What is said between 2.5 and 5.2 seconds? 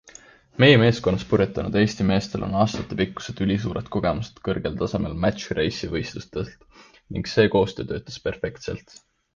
aastatepikkused ülisuured kogemused kõrgel tasemel